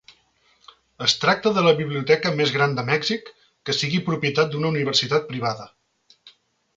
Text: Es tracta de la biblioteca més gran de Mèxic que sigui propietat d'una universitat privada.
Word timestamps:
Es 1.07 1.13
tracta 1.25 1.51
de 1.57 1.63
la 1.67 1.73
biblioteca 1.81 2.31
més 2.39 2.53
gran 2.57 2.73
de 2.79 2.85
Mèxic 2.89 3.29
que 3.69 3.75
sigui 3.81 4.01
propietat 4.11 4.51
d'una 4.55 4.73
universitat 4.75 5.29
privada. 5.33 5.69